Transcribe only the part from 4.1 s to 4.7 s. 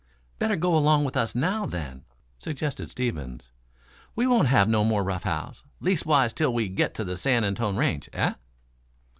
"We won't have